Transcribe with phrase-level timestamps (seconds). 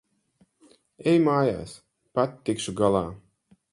[1.11, 1.75] Ej mājās.
[2.19, 3.05] Pati tikšu galā.